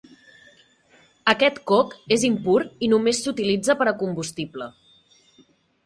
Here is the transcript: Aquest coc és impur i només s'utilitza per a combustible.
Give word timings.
Aquest 1.33 1.59
coc 1.73 1.93
és 2.17 2.27
impur 2.31 2.57
i 2.87 2.91
només 2.97 3.23
s'utilitza 3.27 3.79
per 3.83 3.91
a 3.93 3.97
combustible. 4.05 4.73